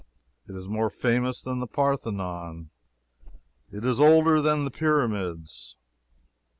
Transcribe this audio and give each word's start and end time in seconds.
It 0.47 0.55
is 0.55 0.67
more 0.67 0.89
famous 0.89 1.43
than 1.43 1.59
the 1.59 1.67
Parthenon; 1.67 2.71
it 3.71 3.85
is 3.85 3.99
older 4.01 4.41
than 4.41 4.63
the 4.65 4.71
Pyramids. 4.71 5.77